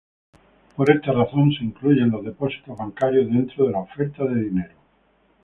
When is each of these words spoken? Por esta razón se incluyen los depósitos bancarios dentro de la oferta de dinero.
Por 0.75 0.89
esta 0.89 1.11
razón 1.11 1.51
se 1.51 1.63
incluyen 1.63 2.09
los 2.09 2.25
depósitos 2.25 2.75
bancarios 2.75 3.27
dentro 3.27 3.65
de 3.67 3.71
la 3.71 3.81
oferta 3.81 4.25
de 4.25 4.45
dinero. 4.45 4.73